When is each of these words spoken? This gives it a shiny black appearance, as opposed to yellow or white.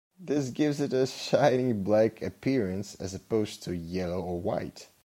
This 0.19 0.49
gives 0.49 0.79
it 0.79 0.93
a 0.93 1.05
shiny 1.05 1.73
black 1.73 2.23
appearance, 2.23 2.95
as 2.95 3.13
opposed 3.13 3.61
to 3.65 3.75
yellow 3.75 4.19
or 4.19 4.41
white. 4.41 4.87